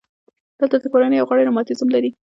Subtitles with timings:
[0.59, 2.09] دلته د کورنۍ یو غړی رماتیزم لري.